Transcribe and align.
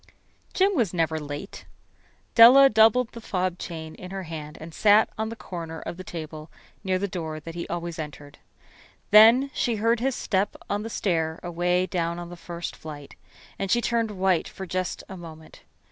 Jim 0.55 0.75
was 0.75 0.95
never 0.95 1.19
late. 1.19 1.65
Della 2.33 2.71
doubled 2.71 3.11
the 3.11 3.21
fob 3.21 3.59
chain 3.59 3.93
in 3.93 4.09
her 4.09 4.23
hand 4.23 4.57
and 4.59 4.73
sat 4.73 5.11
on 5.15 5.29
the 5.29 5.35
corner 5.35 5.79
of 5.81 5.95
the 5.95 6.03
table 6.03 6.49
near 6.83 6.97
the 6.97 7.07
door 7.07 7.39
that 7.39 7.53
he 7.53 7.67
always 7.67 7.99
entered. 7.99 8.39
Then 9.11 9.51
she 9.53 9.75
heard 9.75 9.99
his 9.99 10.15
step 10.15 10.55
on 10.67 10.81
the 10.81 10.89
stair 10.89 11.39
away 11.43 11.85
down 11.85 12.17
on 12.17 12.29
the 12.31 12.35
first 12.35 12.75
flight, 12.75 13.13
and 13.59 13.69
she 13.69 13.79
turned 13.79 14.09
white 14.09 14.47
for 14.47 14.65
just 14.65 15.03
a 15.07 15.15
moment. 15.15 15.61